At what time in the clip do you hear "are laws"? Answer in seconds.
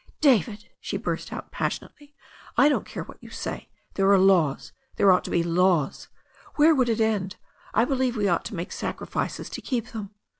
4.11-4.73